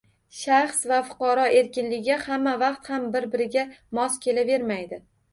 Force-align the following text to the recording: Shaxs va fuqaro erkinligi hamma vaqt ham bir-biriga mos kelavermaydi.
Shaxs 0.35 0.77
va 0.91 0.97
fuqaro 1.09 1.43
erkinligi 1.59 2.15
hamma 2.23 2.53
vaqt 2.63 2.89
ham 2.93 3.05
bir-biriga 3.17 3.65
mos 3.99 4.17
kelavermaydi. 4.25 4.99